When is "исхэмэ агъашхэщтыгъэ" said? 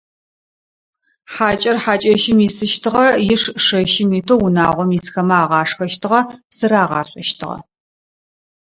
4.97-6.19